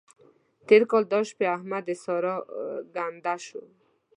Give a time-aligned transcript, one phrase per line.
[0.67, 2.35] تېر کال دا شپې احمد د سارا
[2.95, 3.61] ګنډه شو.